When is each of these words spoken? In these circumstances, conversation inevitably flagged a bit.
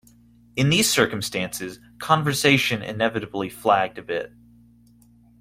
In 0.55 0.71
these 0.71 0.89
circumstances, 0.91 1.79
conversation 1.99 2.81
inevitably 2.81 3.49
flagged 3.51 3.99
a 3.99 4.01
bit. 4.01 4.33